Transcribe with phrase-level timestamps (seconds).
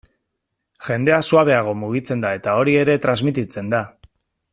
[0.85, 3.83] Jendea suabeago mugitzen da eta hori ere transmititzen da.